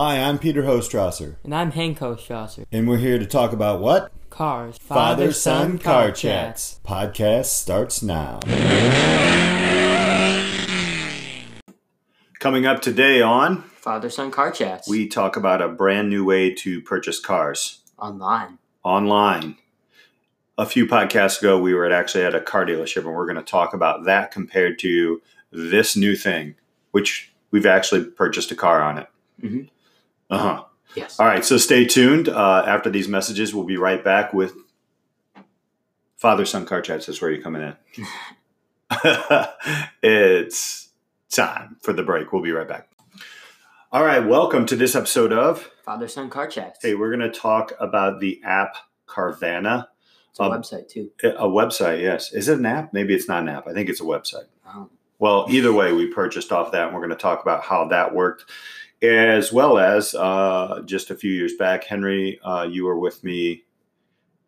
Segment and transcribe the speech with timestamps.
[0.00, 2.64] Hi, I'm Peter Hostrasser, And I'm Hank Strasser.
[2.70, 4.12] and we're here to talk about what?
[4.30, 4.78] Cars.
[4.78, 6.78] Father Son Car Chats.
[6.86, 8.38] Podcast starts now.
[12.38, 14.88] Coming up today on, Father Son Car Chats.
[14.88, 18.58] we talk about a brand new way to purchase cars online.
[18.84, 19.56] online.
[20.56, 23.34] A few podcasts ago, we were at actually at a car dealership, and we're going
[23.34, 25.20] to talk about that compared to
[25.50, 26.54] this new thing,
[26.92, 29.08] which we've actually purchased a car on it.
[29.42, 29.68] Mhm.
[30.30, 30.64] Uh huh.
[30.94, 31.20] Yes.
[31.20, 32.28] All right, so stay tuned.
[32.28, 34.54] Uh, after these messages, we'll be right back with
[36.16, 37.06] Father Son Car Chats.
[37.06, 38.06] That's where you're coming in.
[40.02, 40.88] it's
[41.30, 42.32] time for the break.
[42.32, 42.88] We'll be right back.
[43.92, 45.70] All right, welcome to this episode of.
[45.84, 46.78] Father Son Car Chats.
[46.82, 48.76] Hey, we're going to talk about the app
[49.08, 49.86] Carvana,
[50.30, 51.10] it's a um, website too.
[51.22, 52.02] a website.
[52.02, 52.92] Yes, is it an app?
[52.92, 53.66] Maybe it's not an app.
[53.66, 54.46] I think it's a website.
[55.20, 58.14] Well, either way, we purchased off that, and we're going to talk about how that
[58.14, 58.44] worked,
[59.02, 63.64] as well as uh, just a few years back, Henry, uh, you were with me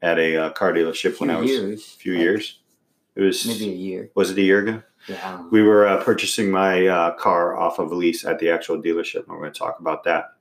[0.03, 1.81] at a uh, car dealership when I was years.
[1.81, 2.59] a few like, years.
[3.17, 4.11] It was Maybe a year.
[4.15, 4.83] was it a year ago?
[5.09, 5.21] Yeah.
[5.23, 5.49] I don't know.
[5.51, 9.25] We were uh, purchasing my uh, car off of a lease at the actual dealership,
[9.25, 10.33] and we're going to talk about that.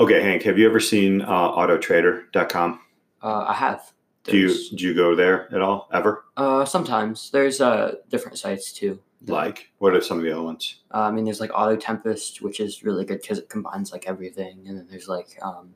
[0.00, 2.80] Okay, Hank, have you ever seen uh, AutoTrader.com?
[3.22, 3.92] Uh, I have.
[4.24, 6.24] Do you do you go there at all ever?
[6.36, 9.00] Uh, sometimes there's uh different sites too.
[9.26, 10.80] Like, what are some of the other ones?
[10.92, 14.06] Uh, I mean, there's like Auto Tempest, which is really good because it combines like
[14.06, 15.74] everything, and then there's like um,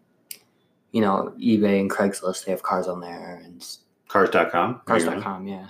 [0.92, 2.44] you know, eBay and Craigslist.
[2.44, 3.64] They have cars on there and
[4.08, 4.80] Cars.com.
[4.86, 5.12] Are you on?
[5.12, 5.46] Cars.com.
[5.46, 5.68] Yeah.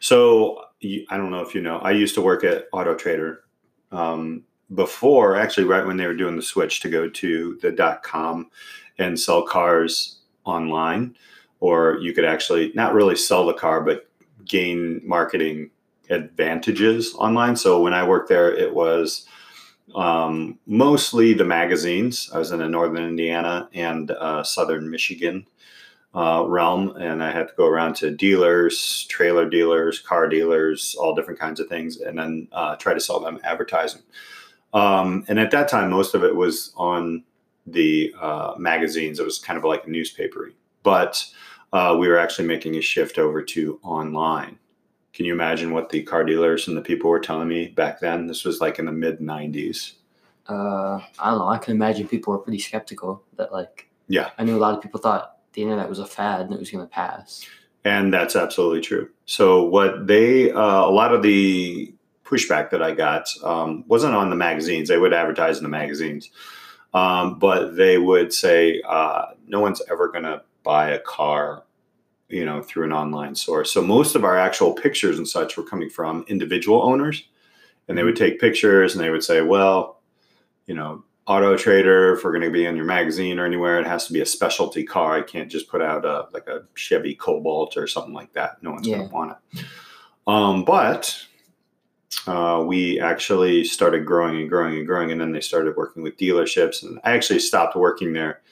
[0.00, 0.64] So
[1.10, 1.78] I don't know if you know.
[1.78, 3.44] I used to work at Auto Trader
[3.90, 8.02] um, before, actually, right when they were doing the switch to go to the dot
[8.02, 8.50] com
[8.98, 11.16] and sell cars online,
[11.64, 14.06] or you could actually not really sell the car, but
[14.44, 15.70] gain marketing
[16.10, 17.56] advantages online.
[17.56, 19.26] So when I worked there, it was
[19.94, 22.28] um, mostly the magazines.
[22.34, 25.46] I was in the northern Indiana and uh, southern Michigan
[26.14, 31.14] uh, realm, and I had to go around to dealers, trailer dealers, car dealers, all
[31.14, 34.02] different kinds of things, and then uh, try to sell them advertising.
[34.74, 37.24] Um, and at that time, most of it was on
[37.66, 39.18] the uh, magazines.
[39.18, 40.52] It was kind of like a newspapery,
[40.82, 41.24] but
[41.74, 44.56] uh, we were actually making a shift over to online.
[45.12, 48.28] Can you imagine what the car dealers and the people were telling me back then?
[48.28, 49.94] This was like in the mid 90s.
[50.48, 51.48] Uh, I don't know.
[51.48, 53.90] I can imagine people were pretty skeptical that like.
[54.06, 54.30] Yeah.
[54.38, 56.70] I knew a lot of people thought the internet was a fad and it was
[56.70, 57.44] going to pass.
[57.84, 59.10] And that's absolutely true.
[59.26, 61.92] So, what they, uh, a lot of the
[62.24, 64.88] pushback that I got um, wasn't on the magazines.
[64.88, 66.30] They would advertise in the magazines,
[66.92, 71.64] um, but they would say, uh, no one's ever going to buy a car,
[72.28, 73.72] you know, through an online source.
[73.72, 77.24] So, most of our actual pictures and such were coming from individual owners.
[77.86, 80.00] And they would take pictures and they would say, well,
[80.66, 83.86] you know, Auto Trader, if we're going to be in your magazine or anywhere, it
[83.86, 85.16] has to be a specialty car.
[85.16, 88.62] I can't just put out a like a Chevy Cobalt or something like that.
[88.62, 89.64] No one's going to want it.
[90.26, 91.26] Um, but
[92.26, 96.16] uh, we actually started growing and growing and growing, and then they started working with
[96.18, 96.82] dealerships.
[96.82, 98.42] And I actually stopped working there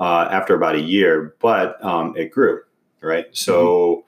[0.00, 2.62] uh, after about a year, but um, it grew.
[3.02, 3.26] Right.
[3.32, 4.04] So,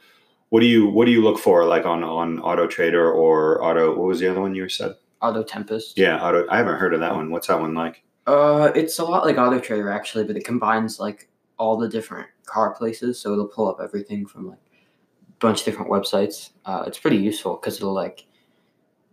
[0.49, 3.91] what do you what do you look for like on on Auto Trader or Auto?
[3.91, 4.97] What was the other one you said?
[5.21, 5.97] Auto Tempest.
[5.97, 6.47] Yeah, Auto.
[6.51, 7.31] I haven't heard of that one.
[7.31, 8.03] What's that one like?
[8.27, 12.29] Uh, it's a lot like Auto Trader actually, but it combines like all the different
[12.45, 16.51] car places, so it'll pull up everything from like a bunch of different websites.
[16.65, 18.27] Uh, it's pretty useful because it'll like,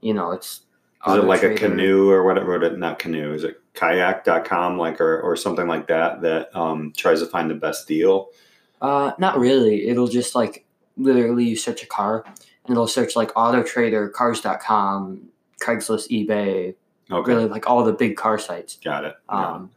[0.01, 0.61] you know, it's.
[1.07, 2.75] Is it like a canoe or whatever?
[2.75, 3.33] Not canoe.
[3.33, 7.55] Is it kayak.com like or, or something like that that um, tries to find the
[7.55, 8.29] best deal?
[8.81, 9.87] Uh, not really.
[9.87, 10.65] It'll just like
[10.97, 15.21] literally you search a car and it'll search like Auto Trader, Cars.com,
[15.61, 16.75] Craigslist, eBay,
[17.11, 18.77] Okay, really like all the big car sites.
[18.83, 19.15] got it.
[19.29, 19.71] Um,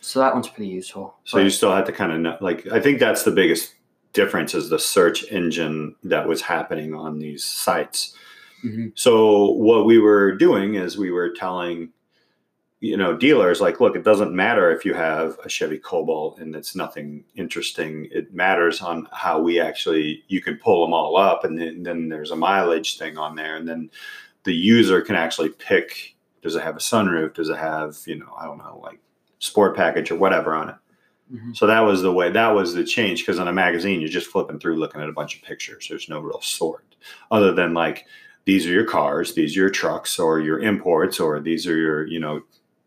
[0.00, 1.16] so that one's pretty useful.
[1.24, 3.74] So you still had to kind of know, like I think that's the biggest
[4.12, 8.14] difference is the search engine that was happening on these sites.
[8.64, 8.92] Mhm.
[8.94, 11.88] So what we were doing is we were telling
[12.84, 16.54] you know dealers like look it doesn't matter if you have a Chevy Cobalt and
[16.54, 18.08] it's nothing interesting.
[18.12, 22.08] It matters on how we actually you can pull them all up and then, then
[22.10, 23.56] there's a mileage thing on there.
[23.56, 23.90] And then
[24.42, 27.32] the user can actually pick does it have a sunroof?
[27.32, 29.00] Does it have you know I don't know like
[29.38, 30.76] sport package or whatever on it.
[31.32, 31.56] Mhm.
[31.56, 34.30] so that was the way that was the change because in a magazine you're just
[34.30, 35.86] flipping through looking at a bunch of pictures.
[35.88, 36.84] There's no real sort
[37.30, 38.04] other than like
[38.44, 42.06] these are your cars these are your trucks or your imports or these are your
[42.06, 42.42] you know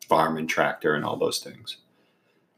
[0.07, 1.77] farm and tractor and all those things.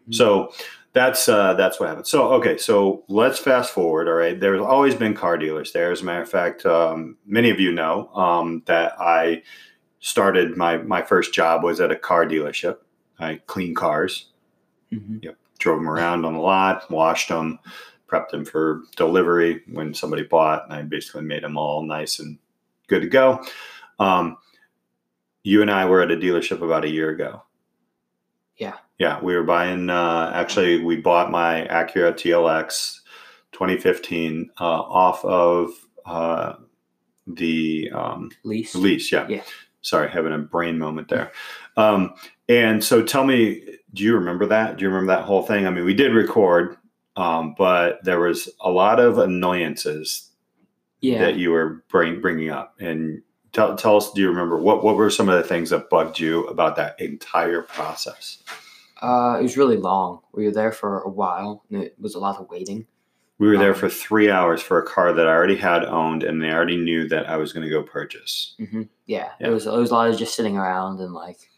[0.09, 0.15] Mhm.
[0.15, 0.53] so
[0.93, 2.07] that's uh, that's what happened.
[2.07, 4.39] So okay so let's fast forward all right?
[4.39, 5.91] There's always been car dealers there.
[5.91, 9.43] As a matter of fact um, many of you know um, that i
[9.99, 12.77] started my my first job was at a car dealership.
[13.19, 14.27] I clean cars,
[14.91, 15.17] hmm
[15.59, 17.59] drove them around on the lot, washed them,
[18.07, 22.37] prepped them for delivery when somebody bought, and I basically made them all nice and
[22.87, 23.43] good to go.
[23.99, 24.37] Um,
[25.49, 27.41] you and I were at a dealership about a year ago.
[28.57, 28.75] Yeah.
[28.99, 29.89] Yeah, we were buying.
[29.89, 32.99] Uh, actually, we bought my Acura TLX
[33.53, 35.71] 2015 uh, off of
[36.05, 36.53] uh,
[37.25, 38.75] the um, Lease.
[38.75, 39.11] lease.
[39.11, 39.27] Yeah.
[39.27, 39.41] Yeah.
[39.81, 41.31] Sorry, having a brain moment there.
[41.77, 42.13] Um,
[42.47, 43.63] and so, tell me,
[43.93, 44.77] do you remember that?
[44.77, 45.65] Do you remember that whole thing?
[45.65, 46.75] I mean, we did record,
[47.15, 50.29] um, but there was a lot of annoyances
[51.01, 51.19] Yeah.
[51.19, 52.75] that you were bring, bringing up.
[52.79, 53.23] And
[53.53, 56.19] tell, tell us, do you remember what what were some of the things that bugged
[56.19, 58.39] you about that entire process?
[59.01, 60.19] Uh, it was really long.
[60.33, 62.85] We were there for a while, and it was a lot of waiting.
[63.37, 66.23] We were there Um, for three hours for a car that I already had owned,
[66.23, 68.55] and they already knew that I was going to go purchase.
[68.59, 69.47] hmm Yeah, Yeah.
[69.47, 69.65] it was.
[69.65, 71.49] It was a lot of just sitting around and like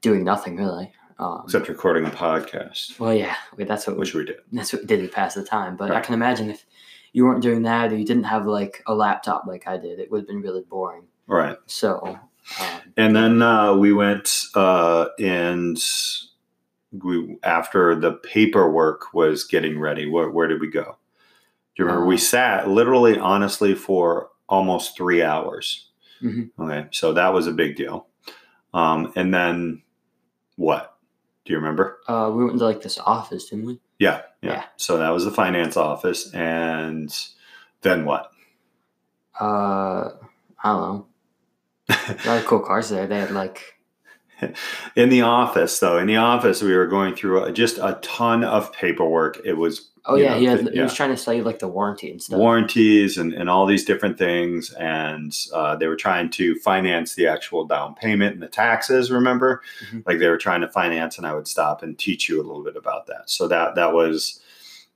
[0.00, 0.92] doing nothing really.
[1.18, 4.36] Um, Except recording a podcast, well, yeah, that's what we, which we did.
[4.50, 5.76] that's what we did to pass the time.
[5.76, 6.64] But I can imagine if
[7.12, 10.10] you weren't doing that or you didn't have like a laptop like I did, it
[10.10, 11.04] would have been really boring.
[11.26, 11.56] Right.
[11.66, 12.18] So,
[12.60, 15.78] um, And then uh, we went uh, and
[16.92, 20.06] we after the paperwork was getting ready.
[20.08, 20.96] Where, where did we go?
[21.74, 22.06] Do you remember?
[22.06, 25.88] we Uh, sat literally, honestly, for almost three hours.
[26.22, 26.50] Mhm.
[26.58, 28.06] Okay, so that was a big deal.
[28.74, 29.82] Um, and then
[30.56, 30.96] what?
[31.44, 31.98] Do you remember?
[32.08, 33.80] uh, we went to like this office, didn't we?
[34.02, 34.52] Yeah, yeah.
[34.52, 34.64] Yeah.
[34.78, 37.08] So that was the finance office, and
[37.82, 38.32] then what?
[39.40, 40.10] Uh,
[40.58, 41.06] I don't know.
[41.88, 43.06] A lot of cool cars there.
[43.06, 43.78] They had like
[44.96, 48.44] in the office, though, in the office, we were going through a, just a ton
[48.44, 49.40] of paperwork.
[49.44, 51.58] It was oh yeah, know, he, had, th- he was trying to sell you like
[51.60, 52.38] the warranty and stuff.
[52.38, 54.72] warranties and, and all these different things.
[54.72, 59.62] And uh, they were trying to finance the actual down payment and the taxes, remember?
[59.90, 60.04] Mhm.
[60.06, 62.64] Like they were trying to finance, and I would stop and teach you a little
[62.64, 63.30] bit about that.
[63.30, 64.40] So that, that was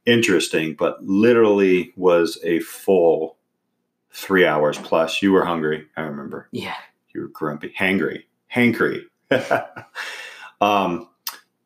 [0.07, 3.37] interesting, but literally was a full
[4.13, 5.21] three hours plus.
[5.23, 6.49] You were hungry, I remember.
[6.53, 6.75] yeah,
[7.15, 8.23] You were grumpy, hangry,
[8.55, 9.03] hankry.
[10.61, 11.09] um,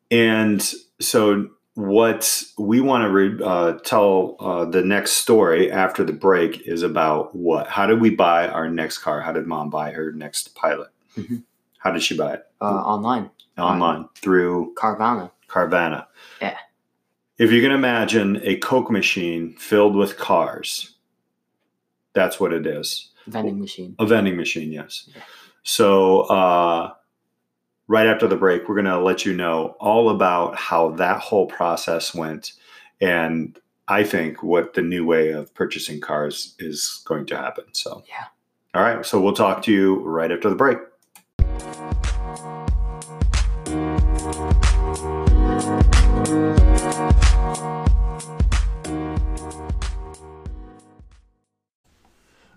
[0.09, 0.61] and
[0.99, 6.67] so what we want to re- uh, tell uh, the next story after the break
[6.67, 7.67] is about what?
[7.67, 9.21] How did we buy our next car?
[9.21, 10.89] How did mom buy her next pilot?
[11.17, 11.43] Mhm.
[11.77, 12.47] How did she buy it?
[12.61, 15.31] uh, online Online through Carvana.
[15.47, 16.05] Carvana.
[16.41, 16.57] Yeah.
[17.37, 20.95] If you can imagine a Coke machine filled with cars,
[22.13, 23.09] that's what it is.
[23.27, 23.95] vending machine.
[23.99, 25.09] A vending machine, yes.
[25.13, 25.21] Yeah.
[25.63, 26.93] So, uh,
[27.91, 31.45] right after the break, we're going to let you know all about how that whole
[31.45, 32.53] process went.
[33.01, 33.59] And
[33.89, 37.65] I think what the new way of purchasing cars is going to happen.
[37.73, 38.27] So, Yeah.
[38.73, 39.05] All right.
[39.05, 40.77] So, we'll talk to you right after the break.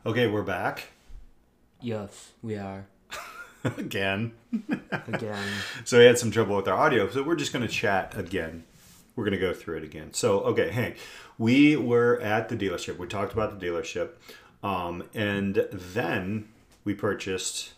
[0.06, 0.84] Okay, we're back
[1.80, 2.86] Yes, we are
[3.78, 4.32] again.
[4.90, 5.48] again.
[5.84, 8.64] So we had some trouble with our audio, so we're just going to chat again.
[9.16, 10.12] We're going to go through it again.
[10.12, 10.96] So, okay, Hank,
[11.38, 12.98] we were at the dealership.
[12.98, 14.10] We talked about the dealership,
[14.62, 16.48] um, and then
[16.84, 17.72] we purchased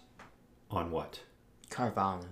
[0.70, 1.20] on what?
[1.70, 2.26] Carvana.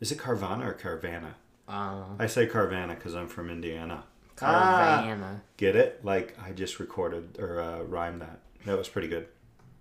[0.00, 1.34] Is it Carvana or Carvana?
[1.68, 4.04] Uh, I say Carvana because I'm from Indiana.
[4.40, 5.02] Ah.
[5.04, 5.40] Carvana.
[5.56, 6.04] Get it?
[6.04, 8.40] Like I just recorded or uh, rhymed that.
[8.66, 9.28] That was pretty good.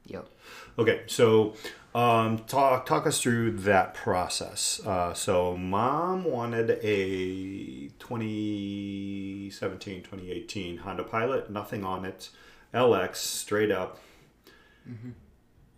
[0.08, 0.28] Yep.
[0.80, 1.54] Okay, so
[1.94, 4.80] um, talk talk us through that process.
[4.86, 12.30] Uh, so mom wanted a 2017, 2018 Honda Pilot, nothing on it,
[12.74, 14.00] LX straight up.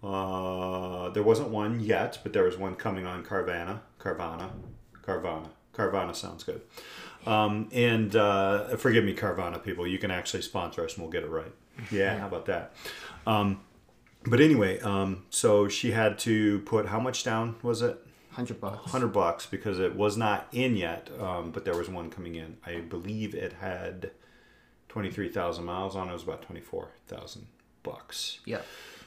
[0.03, 4.50] Uh, there wasn't one yet, but there was one coming on Carvana, Carvana,
[5.03, 6.62] Carvana, Carvana sounds good.
[7.25, 11.24] Um, and uh, forgive me, Carvana people, you can actually sponsor us and we'll get
[11.24, 11.51] it right.
[11.91, 12.74] Yeah, how about that?
[13.27, 13.62] Um,
[14.29, 17.98] but anyway, um, so she had to put how much down was it?
[18.31, 18.91] Hundred bucks.
[18.91, 22.57] Hundred bucks because it was not in yet, um, but there was one coming in.
[22.65, 24.12] I believe it had
[24.88, 26.12] twenty three thousand miles on it.
[26.12, 27.48] It was about twenty four thousand
[27.83, 28.39] bucks.
[28.45, 28.62] Yeah.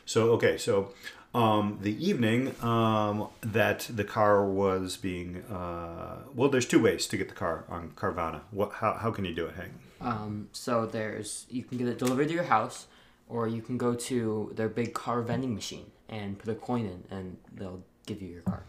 [0.05, 0.93] So okay, so
[1.35, 7.17] um, the evening um, that the car was being uh, well, there's two ways to
[7.17, 8.41] get the car on Carvana.
[8.51, 8.73] What?
[8.73, 9.73] How, how can you do it, Hank?
[10.01, 12.87] Um, so there's you can get it delivered to your house,
[13.29, 17.05] or you can go to their big car vending machine and put a coin in,
[17.17, 18.63] and they'll give you your car.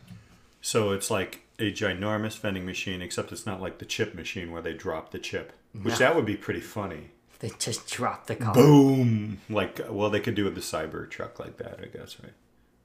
[0.62, 4.62] So it's like a ginormous vending machine, except it's not like the chip machine where
[4.62, 6.00] they drop the chip, which No.
[6.00, 7.10] that would be pretty funny.
[7.39, 8.53] They just drop the car.
[8.53, 9.41] Boom!
[9.50, 12.31] Like, well, they could do with the cyber truck like that, I guess, right?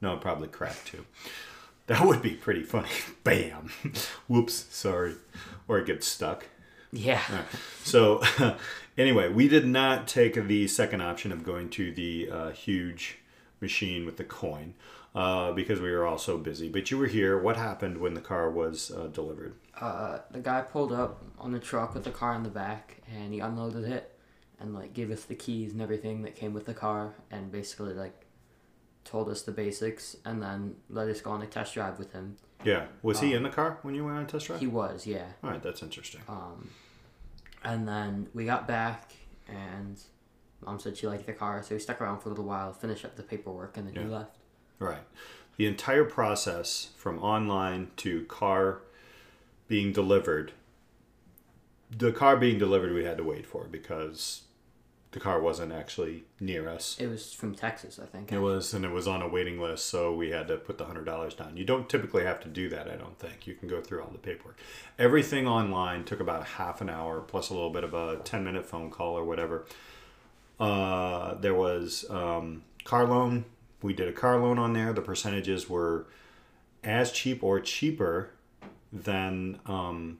[0.00, 1.04] No, probably crack too.
[1.87, 2.88] That would be pretty funny.
[3.25, 3.70] Bam.
[4.28, 4.66] Whoops.
[4.70, 5.14] Sorry.
[5.68, 6.46] Or it gets stuck.
[6.92, 7.22] Yeah.
[7.84, 8.20] So,
[8.98, 13.18] anyway, we did not take the second option of going to the uh, huge
[13.60, 14.74] machine with the coin
[15.14, 16.68] uh, because we were all so busy.
[16.68, 17.38] But you were here.
[17.38, 19.54] What happened when the car was uh, delivered?
[19.80, 23.32] Uh, the guy pulled up on the truck with the car in the back, and
[23.32, 24.18] he unloaded it,
[24.60, 27.94] and like gave us the keys and everything that came with the car, and basically
[27.94, 28.26] like
[29.04, 32.36] told us the basics, and then let us go on a test drive with him.
[32.64, 32.86] Yeah.
[33.02, 34.60] Was he in the car when you went on a test drive?
[34.60, 35.26] He was, yeah.
[35.44, 36.20] all right, that's interesting.
[36.28, 36.68] Um,
[37.68, 39.12] and then we got back,
[39.46, 40.00] and
[40.64, 43.04] mom said she liked the car, so we stuck around for a little while, finished
[43.04, 44.02] up the paperwork, and then Yeah.
[44.04, 44.37] he left.
[44.78, 45.02] Right.
[45.58, 48.80] The entire process from online to car
[49.66, 50.52] being delivered,
[51.90, 54.42] the car being delivered, we had to wait for because
[55.12, 56.96] the car wasn't actually near us.
[57.00, 58.30] It was from Texas, I think.
[58.30, 60.84] It was, and it was on a waiting list, so we had to put the
[60.84, 61.56] hundred dollars down.
[61.56, 63.46] You don't typically have to do that, I don't think.
[63.46, 64.58] You can go through all the paperwork.
[64.98, 68.66] Everything online took about half an hour, plus a little bit of a ten minute
[68.66, 69.64] phone call or whatever.
[70.60, 73.44] Uh, there was um, car loan.
[73.80, 74.92] We did a car loan on there.
[74.92, 76.06] The percentages were
[76.84, 78.30] as cheap or cheaper
[78.92, 80.18] than um,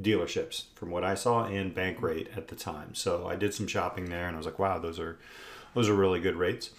[0.00, 2.94] dealerships from what I saw and Bankrate at the time.
[2.94, 5.18] So I did some shopping there and I was like, wow, those are
[5.74, 6.70] those are really good rates.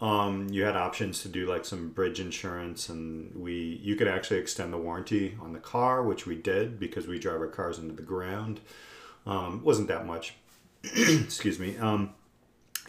[0.00, 4.38] Um, you had options to do like some bridge insurance and we you could actually
[4.40, 7.94] extend the warranty on the car, which we did because we drive our cars into
[7.94, 8.60] the ground.
[9.26, 10.34] Um, wasn't that much.
[10.84, 11.78] Excuse me.
[11.78, 12.14] Um,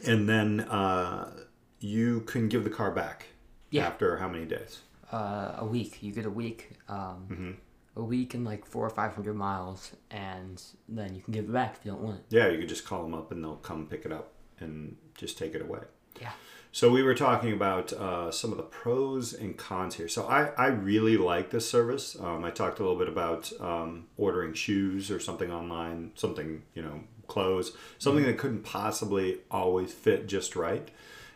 [0.06, 1.32] and then uh,
[1.80, 3.28] you can give the car back
[3.70, 3.88] Yeah.
[3.88, 4.80] after how many days?
[5.12, 6.02] Uh, a week.
[6.04, 6.72] You get a week.
[6.90, 7.52] Um, Mm-hmm.
[7.98, 11.54] A week and like four or five hundred miles, and then you can give it
[11.54, 12.26] back if you don't want it.
[12.30, 15.38] Yeah, you could just call them up and they'll come pick it up and just
[15.38, 15.80] take it away.
[16.22, 16.32] Yeah.
[16.72, 20.10] So we were talking about uh, some of the pros and cons here.
[20.10, 22.18] So I, I really like this service.
[22.20, 26.82] Um, I talked a little bit about um, ordering shoes or something online, something you
[26.82, 30.92] know, clothes, something that couldn't possibly always fit just right.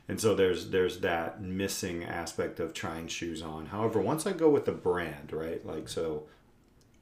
[0.10, 3.68] And so there's there's that missing aspect of trying shoes on.
[3.68, 5.66] However, once I go with the brand, right?
[5.66, 6.24] Like so,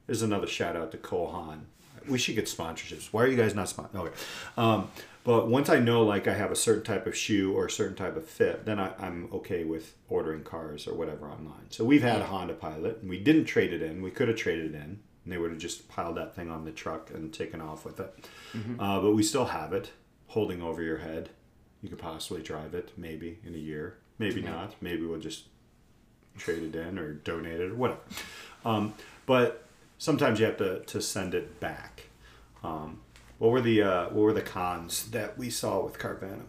[0.08, 1.66] there's another shout out to Cole Haan.
[2.08, 3.12] We should get sponsorships.
[3.12, 4.00] Why are you guys not sponsored?
[4.00, 4.16] Okay.
[4.56, 4.90] Um,
[5.24, 7.94] but once I know like I have a certain type of shoe or a certain
[7.94, 11.70] type of fit, then I, I'm okay with ordering cars or whatever online.
[11.70, 14.00] So we've had a Honda Pilot and we didn't trade it in.
[14.02, 14.80] We could have traded it in
[15.24, 18.00] and they would have just piled that thing on the truck and taken off with
[18.00, 18.24] it.
[18.78, 19.90] Uh, but we still have it
[20.28, 21.28] holding over your head.
[21.82, 23.98] You could possibly drive it maybe in a year.
[24.18, 24.50] Maybe Yeah.
[24.52, 24.74] not.
[24.80, 25.44] Maybe we'll just
[26.38, 28.00] trade it in or donate it or whatever.
[28.64, 28.94] Um,
[29.26, 29.64] but
[29.98, 32.04] sometimes you have to, to send it back.
[32.64, 33.00] Um,
[33.38, 36.42] what were the uh, what were the cons that we saw with Carvana?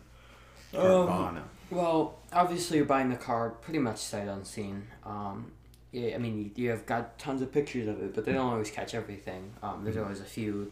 [0.74, 1.44] Carvana.
[1.70, 4.88] Well, obviously you're buying the car pretty much sight unseen.
[5.06, 5.52] Um,
[5.92, 8.52] yeah, I mean, you, you have got tons of pictures of it, but they don't
[8.52, 9.52] always catch everything.
[9.62, 10.72] Um, there's always a few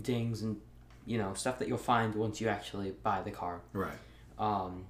[0.00, 0.60] dings and
[1.06, 3.60] you know stuff that you'll find once you actually buy the car.
[3.72, 3.92] right.
[4.38, 4.84] Um,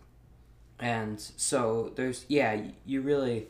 [0.81, 3.47] and so there's yeah, you really,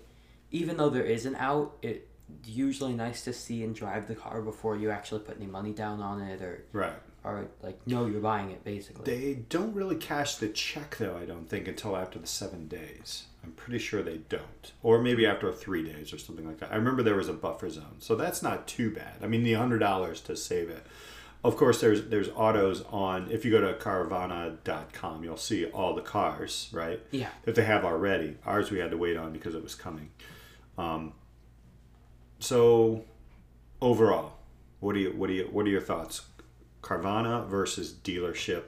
[0.51, 2.07] even though there is an out, it's
[2.45, 6.01] usually nice to see and drive the car before you actually put any money down
[6.01, 6.93] on it or Right.
[7.25, 9.05] or like no you're buying it basically.
[9.05, 11.17] They don't really cash the check though.
[11.17, 13.25] I don't think until after the seven days.
[13.45, 16.73] I'm pretty sure they don't, or maybe after three days or something like that.
[16.73, 19.15] I remember there was a buffer zone, so that's not too bad.
[19.23, 20.85] I mean, the hundred dollars to save it.
[21.45, 23.31] Of course, there's there's autos on.
[23.31, 27.01] If you go to Carvana.com, you'll see all the cars, right?
[27.11, 27.29] Yeah.
[27.45, 28.37] That they have already.
[28.45, 30.11] Ours we had to wait on because it was coming.
[30.77, 31.13] Um,
[32.41, 33.05] so,
[33.81, 34.33] overall,
[34.81, 36.23] what do you what do you what are your thoughts?
[36.83, 38.65] Carvana versus dealership,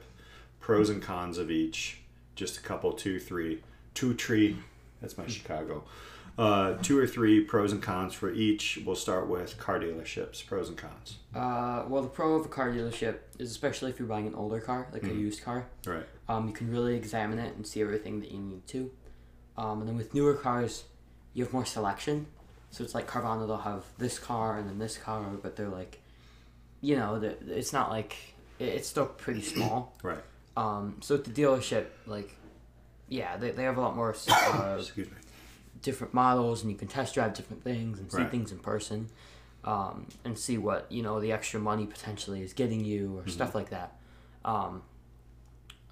[0.59, 1.99] pros and cons of each.
[2.35, 3.61] Just a couple, two, three,
[3.93, 4.57] two tree.
[5.01, 5.83] That's my Chicago.
[6.37, 8.79] Uh, two or three pros and cons for each.
[8.85, 10.45] We'll start with car dealerships.
[10.45, 11.17] Pros and cons.
[11.35, 14.59] Uh, well, the pro of a car dealership is especially if you're buying an older
[14.59, 15.17] car, like Mm-hmm.
[15.17, 15.67] a used car.
[15.85, 16.05] Right.
[16.29, 18.91] Um, you can really examine it and see everything that you need to.
[19.57, 20.85] Um, and then with newer cars,
[21.33, 22.27] you have more selection.
[22.71, 25.99] So it's like Carvana, they'll have this car and then this car, but they're like,
[26.81, 27.15] you know,
[27.47, 28.15] it's not like
[28.59, 29.95] it's still pretty small.
[30.01, 30.23] Right.
[30.57, 32.31] Um, so at the dealership, like,
[33.09, 35.17] yeah, they, they have a lot more uh, Excuse me.
[35.81, 38.31] different models, and you can test drive different things and see Right.
[38.31, 39.09] things in person,
[39.65, 43.27] um, and see what you know the extra money potentially is getting you Mm-hmm.
[43.27, 43.95] or stuff like that.
[44.45, 44.81] Um,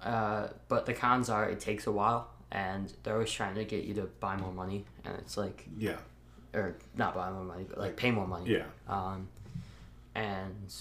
[0.02, 3.84] uh, but the cons are it takes a while, and they're always trying to get
[3.84, 5.96] you to buy more money, and it's like, Yeah.
[6.54, 8.50] Or not buy more money, but like pay more money.
[8.50, 8.64] Yeah.
[8.88, 9.28] Um,
[10.14, 10.74] and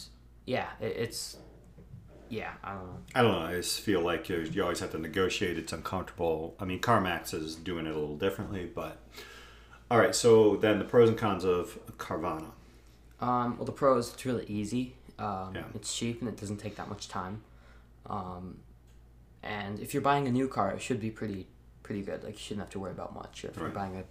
[0.46, 1.38] yeah, it, it's
[2.30, 2.98] yeah, I don't know.
[3.16, 3.48] I don't know.
[3.48, 5.58] I just feel like you, you always have to negotiate.
[5.58, 6.56] It's uncomfortable.
[6.60, 8.98] I mean, CarMax is doing it a little differently, but
[9.90, 10.14] All right.
[10.16, 12.52] So then the pros and cons of Carvana.
[13.20, 14.94] Um, well, the pros it's really easy.
[15.18, 15.64] Um, Yeah.
[15.76, 17.42] It's cheap and it doesn't take that much time.
[18.06, 18.60] Um,
[19.44, 21.48] and if you're buying a new car, it should be pretty
[21.84, 22.24] pretty good.
[22.24, 24.04] Like you shouldn't have to worry about much if you're buying a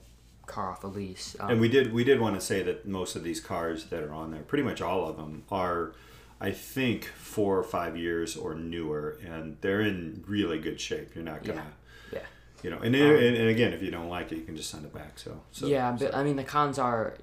[0.49, 1.37] car off a lease.
[1.38, 4.02] Um, And we did we did want to say that most of these cars that
[4.02, 5.93] are on there, pretty much all of them, are
[6.40, 11.14] I think four or five years or newer, and they're in really good shape.
[11.14, 11.67] You're not gonna,
[12.12, 12.21] yeah.
[12.62, 12.78] you know.
[12.78, 15.19] And, and, and again, if you don't like it, you can just send it back.
[15.19, 17.17] So, so yeah, but I mean the cons are,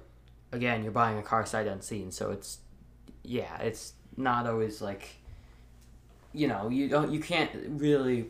[0.52, 2.58] again, you're buying a car sight unseen, so it's,
[3.22, 5.16] yeah, it's not always like,
[6.34, 8.26] you know, you don't, you can't really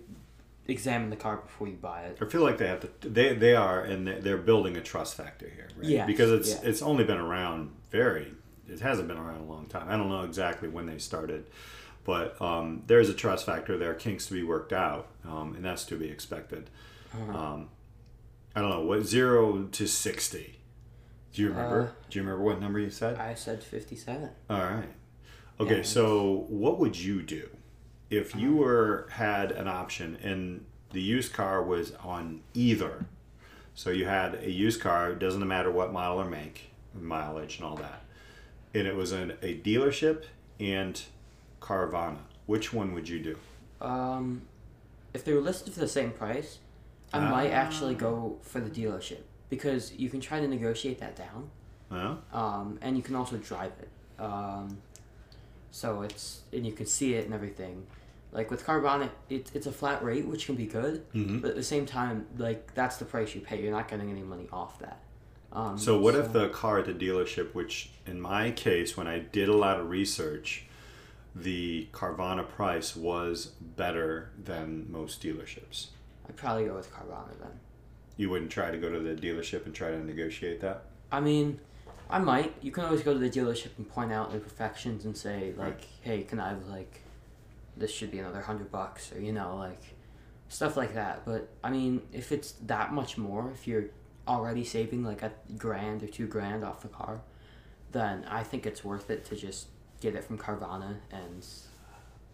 [0.68, 2.18] examine the car before you buy it.
[2.20, 3.08] I feel like they have to.
[3.08, 5.86] They they are, and they- they're building a trust factor here, right?
[5.88, 6.68] Yes, because it's yeah.
[6.68, 8.32] it's only been around very.
[8.68, 9.88] It hasn't been around a long time.
[9.88, 11.46] I don't know exactly when they started,
[12.04, 15.64] but um, there's a trust factor there, are kinks to be worked out, um, and
[15.64, 16.68] that's to be expected.
[17.14, 17.38] Uh-huh.
[17.38, 17.68] Um,
[18.56, 20.58] I don't know what zero to sixty.
[21.32, 21.80] Do you remember?
[21.82, 23.18] Uh, Do you remember what number you said?
[23.18, 24.30] I said fifty-seven.
[24.50, 24.88] All right.
[25.60, 25.82] Okay, Yeah.
[25.82, 27.48] so what would you do
[28.10, 33.06] if you were had an option and the used car was on either?
[33.74, 37.66] So you had a used car, it doesn't matter what model or make, mileage and
[37.66, 38.02] all that,
[38.74, 40.24] and it was in a dealership
[40.58, 41.00] and
[41.60, 42.18] Carvana.
[42.46, 43.36] Which one would you do?
[43.80, 44.42] Um,
[45.12, 46.58] if they were listed for the same price,
[47.12, 51.50] I might actually go for the dealership because you can try to negotiate that down.
[51.90, 52.16] Huh?
[52.32, 53.88] um, and you can also drive it.
[54.20, 54.78] Um,
[55.76, 57.86] so it's and you can see it and everything.
[58.32, 61.42] Like with Carvana, it, it's a flat rate, which can be good, Mhm.
[61.42, 63.62] but at the same time, like that's the price you pay.
[63.62, 65.00] You're not getting any money off that.
[65.52, 69.18] Um, So what if the car at the dealership, which in my case, when I
[69.18, 70.64] did a lot of research,
[71.34, 75.88] the Carvana price was better than most dealerships?
[76.26, 77.60] I'd probably go with Carvana then.
[78.16, 80.84] You wouldn't try to go to the dealership and try to negotiate that?
[81.12, 81.60] I mean,
[82.08, 82.54] I might.
[82.62, 85.86] You can always go to the dealership and point out imperfections and say like, Right.
[86.02, 87.00] "Hey, can I have like,
[87.76, 89.82] this should be another hundred bucks," or you know, like,
[90.48, 91.24] stuff like that.
[91.24, 93.86] But I mean, if it's that much more, if you're
[94.28, 97.20] already saving like a grand or two grand off the car,
[97.92, 99.68] then I think it's worth it to just
[100.00, 101.44] get it from Carvana and.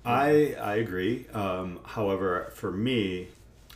[0.05, 1.29] I I agree.
[1.33, 3.29] Um, however, for me,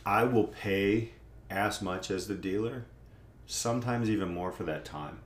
[0.05, 1.11] I will pay
[1.49, 2.85] as much as the dealer,
[3.45, 5.19] sometimes even more for that time.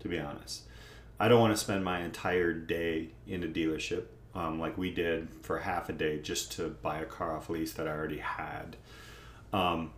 [0.00, 0.62] To be honest,
[1.18, 5.28] I don't want to spend my entire day in a dealership um, like we did
[5.42, 8.76] for half a day just to buy a car off lease that I already had.
[9.52, 9.90] Um,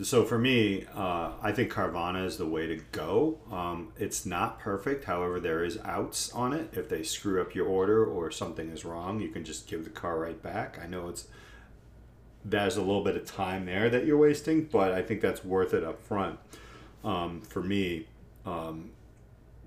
[0.00, 3.38] so for me, uh, I think Carvana is the way to go.
[3.50, 6.70] Um, it's not perfect, however, there is outs on it.
[6.72, 9.90] If they screw up your order or something is wrong, you can just give the
[9.90, 10.78] car right back.
[10.82, 11.28] I know it's
[12.44, 15.74] there's a little bit of time there that you're wasting, but I think that's worth
[15.74, 16.40] it up front
[17.04, 18.06] um, for me
[18.44, 18.90] um,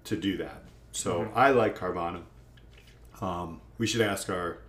[0.06, 0.64] to do that.
[0.92, 2.22] So I like Carvana.
[3.22, 4.60] Um, we should ask our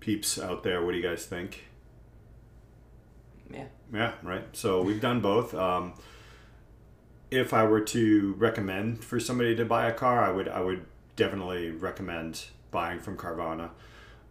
[0.00, 1.64] peeps out there, what do you guys think?
[3.52, 3.64] Yeah.
[3.92, 4.44] Yeah, right.
[4.52, 5.54] So we've done both.
[5.54, 5.94] Um,
[7.30, 10.84] if I were to recommend for somebody to buy a car, I would I would
[11.16, 13.70] definitely recommend buying from Carvana.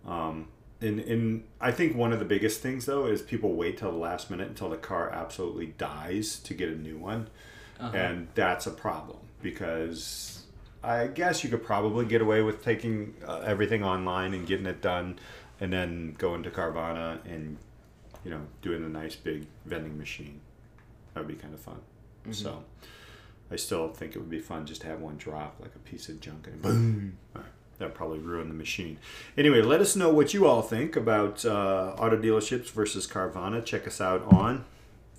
[0.05, 0.47] Um,
[0.79, 3.97] and, and I think one of the biggest things though is people wait till the
[3.97, 7.29] last minute until the car absolutely dies to get a new one,
[7.79, 7.95] Uh-huh.
[7.97, 10.45] and that's a problem because
[10.83, 14.81] I guess you could probably get away with taking uh, everything online and getting it
[14.81, 15.19] done,
[15.59, 17.57] and then going to Carvana and
[18.23, 20.41] you know doing a nice big vending machine.
[21.13, 21.81] That would be kind of fun.
[22.31, 22.63] So
[23.49, 26.09] I still think it would be fun just to have one drop like a piece
[26.09, 27.17] of junk and boom.
[27.33, 27.45] Right.
[27.77, 28.97] That'd probably ruin the machine.
[29.37, 33.63] Anyway, let us know what you all think about uh, auto dealerships versus Carvana.
[33.63, 34.65] Check us out on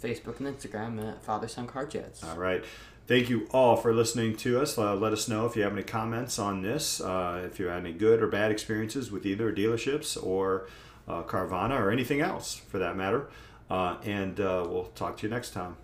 [0.02, 2.24] Facebook and Instagram at Father Son Car Chats.
[2.24, 2.64] All right.
[3.08, 4.76] Thank you all for listening to us.
[4.76, 7.78] Uh, let us know if you have any comments on this, uh, if you had
[7.78, 10.68] any good or bad experiences with either dealerships or
[11.08, 13.30] uh, Carvana or anything else for that matter.
[13.70, 15.78] Uh, and uh, we'll talk to you next time.